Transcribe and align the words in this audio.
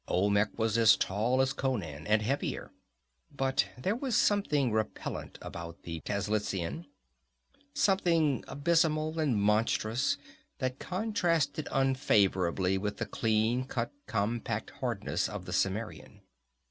Olmec 0.07 0.57
was 0.57 0.79
as 0.79 0.97
tall 0.97 1.41
as 1.41 1.53
Conan, 1.53 2.07
and 2.07 2.23
heavier; 2.23 2.71
but 3.31 3.67
there 3.77 3.95
was 3.95 4.15
something 4.15 4.71
repellent 4.71 5.37
about 5.43 5.83
the 5.83 5.99
Tlazitlan, 6.07 6.85
something 7.75 8.43
abysmal 8.47 9.19
and 9.19 9.39
monstrous 9.39 10.17
that 10.57 10.79
contrasted 10.79 11.67
unfavorably 11.71 12.79
with 12.79 12.97
the 12.97 13.05
clean 13.05 13.63
cut, 13.65 13.91
compact 14.07 14.71
hardness 14.79 15.29
of 15.29 15.45
the 15.45 15.53
Cimmerian. 15.53 16.21